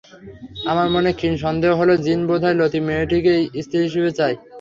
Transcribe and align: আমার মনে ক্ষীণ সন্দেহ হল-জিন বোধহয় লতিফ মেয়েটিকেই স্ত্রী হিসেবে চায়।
আমার 0.65 0.87
মনে 0.91 1.11
ক্ষীণ 1.13 1.33
সন্দেহ 1.43 1.71
হল-জিন 1.79 2.19
বোধহয় 2.29 2.57
লতিফ 2.59 2.83
মেয়েটিকেই 2.87 3.41
স্ত্রী 3.63 3.79
হিসেবে 3.85 4.09
চায়। 4.17 4.35